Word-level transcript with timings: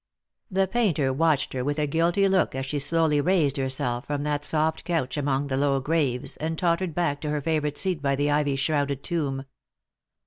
"The 0.49 0.67
painter 0.67 1.13
watched 1.13 1.53
her 1.53 1.63
with 1.63 1.77
a 1.77 1.85
guilty 1.85 2.27
look 2.27 2.55
as 2.55 2.65
«he 2.71 2.79
slowly 2.79 3.17
Lost 3.21 3.25
for 3.25 3.27
Love. 3.27 3.53
323 3.53 3.65
raised 3.67 3.71
herself 3.71 4.05
from 4.07 4.23
that 4.23 4.43
soft 4.43 4.83
couch 4.83 5.15
among 5.15 5.45
the 5.45 5.57
low 5.57 5.79
graves, 5.79 6.37
and 6.37 6.57
tottered 6.57 6.95
back 6.95 7.21
to 7.21 7.29
her 7.29 7.39
favourite 7.39 7.77
seat 7.77 8.01
by 8.01 8.15
the 8.15 8.31
ivy 8.31 8.55
shrouded 8.55 9.03
tomb. 9.03 9.45